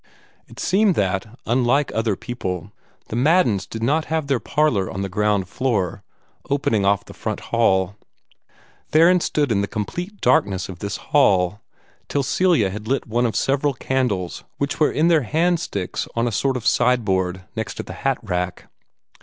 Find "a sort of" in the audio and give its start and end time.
16.27-16.65